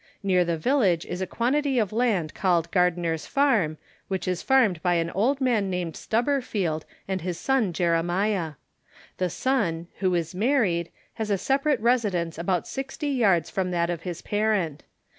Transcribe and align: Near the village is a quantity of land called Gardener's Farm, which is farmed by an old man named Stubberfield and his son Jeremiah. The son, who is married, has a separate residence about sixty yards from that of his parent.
Near 0.23 0.43
the 0.43 0.57
village 0.57 1.05
is 1.05 1.21
a 1.21 1.27
quantity 1.27 1.77
of 1.77 1.93
land 1.93 2.33
called 2.33 2.71
Gardener's 2.71 3.27
Farm, 3.27 3.77
which 4.07 4.27
is 4.27 4.41
farmed 4.41 4.81
by 4.81 4.95
an 4.95 5.11
old 5.11 5.39
man 5.39 5.69
named 5.69 5.93
Stubberfield 5.95 6.85
and 7.07 7.21
his 7.21 7.37
son 7.37 7.71
Jeremiah. 7.71 8.53
The 9.19 9.29
son, 9.29 9.89
who 9.99 10.15
is 10.15 10.33
married, 10.33 10.89
has 11.21 11.29
a 11.29 11.37
separate 11.37 11.79
residence 11.81 12.39
about 12.39 12.65
sixty 12.67 13.09
yards 13.09 13.51
from 13.51 13.69
that 13.69 13.91
of 13.91 14.01
his 14.01 14.23
parent. 14.23 14.81